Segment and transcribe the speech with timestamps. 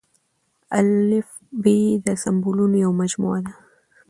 [0.79, 3.53] الفبې د سمبولونو يوه مجموعه ده.